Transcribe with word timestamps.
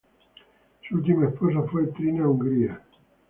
Su 0.89 0.95
última 0.95 1.27
esposa 1.27 1.61
fue 1.71 1.85
Trina 1.89 2.27
Hungría. 2.27 2.81